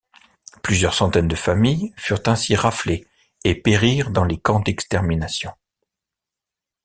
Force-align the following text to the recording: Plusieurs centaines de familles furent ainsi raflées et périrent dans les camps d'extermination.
Plusieurs 0.63 0.95
centaines 0.95 1.27
de 1.27 1.35
familles 1.35 1.93
furent 1.95 2.23
ainsi 2.25 2.55
raflées 2.55 3.05
et 3.43 3.53
périrent 3.53 4.09
dans 4.09 4.23
les 4.23 4.39
camps 4.39 4.59
d'extermination. 4.59 5.51